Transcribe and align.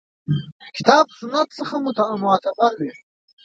کتاب 0.75 1.05
سنت 1.19 1.47
څخه 1.59 1.75
معتبر 2.25 2.71
وي. 2.79 2.91